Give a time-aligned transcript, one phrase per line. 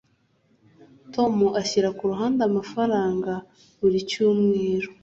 [1.13, 3.33] tom ashyira ku ruhande amafaranga
[3.79, 4.89] buri cyumweru